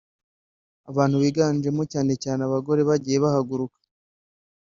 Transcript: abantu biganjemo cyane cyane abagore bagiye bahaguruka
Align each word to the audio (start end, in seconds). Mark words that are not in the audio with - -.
abantu 0.89 1.15
biganjemo 1.23 1.83
cyane 1.93 2.13
cyane 2.23 2.41
abagore 2.47 2.81
bagiye 2.89 3.17
bahaguruka 3.23 3.79